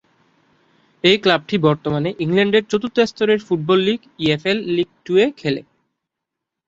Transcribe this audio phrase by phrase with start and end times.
[1.03, 5.61] এই ক্লাবটি বর্তমানে ইংল্যান্ডের চতুর্থ স্তরের ফুটবল লীগ ইএফএল লীগ টু-এ খেলে।